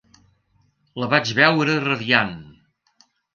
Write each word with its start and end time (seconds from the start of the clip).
La 1.03 1.09
vaig 1.11 1.33
veure 1.41 1.75
radiant. 1.85 2.33